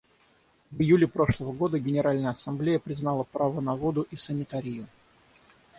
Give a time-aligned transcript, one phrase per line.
[0.71, 4.87] В июле прошлого года Генеральная Ассамблея признала право на воду и санитарию.